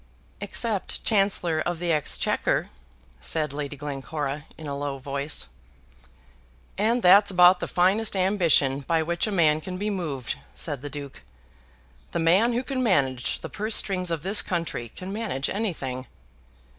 "Except 0.39 1.03
Chancellor 1.03 1.59
of 1.63 1.77
the 1.77 1.91
Exchequer," 1.91 2.71
said 3.19 3.53
Lady 3.53 3.75
Glencora 3.75 4.45
in 4.57 4.65
a 4.65 4.75
low 4.75 4.97
voice. 4.97 5.45
"And 6.75 7.03
that's 7.03 7.29
about 7.29 7.59
the 7.59 7.67
finest 7.67 8.15
ambition 8.15 8.79
by 8.79 9.03
which 9.03 9.27
a 9.27 9.31
man 9.31 9.61
can 9.61 9.77
be 9.77 9.91
moved," 9.91 10.37
said 10.55 10.81
the 10.81 10.89
Duke. 10.89 11.21
"The 12.13 12.17
man 12.19 12.53
who 12.53 12.63
can 12.63 12.81
manage 12.81 13.41
the 13.41 13.49
purse 13.49 13.75
strings 13.75 14.09
of 14.09 14.23
this 14.23 14.41
country 14.41 14.89
can 14.95 15.13
manage 15.13 15.51
anything." 15.51 16.07